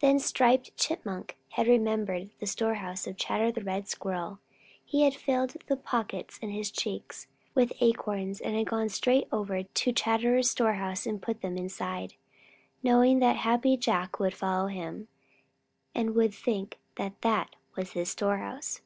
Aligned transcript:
Then 0.00 0.18
Striped 0.18 0.74
Chipmunk 0.78 1.36
had 1.50 1.66
remembered 1.66 2.30
the 2.40 2.46
storehouse 2.46 3.06
of 3.06 3.18
Chatterer 3.18 3.52
the 3.52 3.62
Red 3.62 3.86
Squirrel. 3.86 4.38
He 4.82 5.02
had 5.02 5.14
filled 5.14 5.56
the 5.66 5.76
pockets 5.76 6.38
in 6.40 6.48
his 6.48 6.70
cheeks 6.70 7.26
with 7.54 7.74
acorns 7.78 8.40
and 8.40 8.66
gone 8.66 8.88
straight 8.88 9.28
over 9.30 9.62
to 9.64 9.92
Chatterer's 9.92 10.48
storehouse 10.50 11.04
and 11.04 11.20
put 11.20 11.42
them 11.42 11.58
inside, 11.58 12.14
knowing 12.82 13.18
that 13.18 13.36
Happy 13.36 13.76
Jack 13.76 14.18
would 14.18 14.32
follow 14.32 14.68
him 14.68 15.08
and 15.94 16.14
would 16.14 16.32
think 16.32 16.78
that 16.94 17.20
that 17.20 17.54
was 17.76 17.92
his 17.92 18.08
storehouse. 18.10 18.80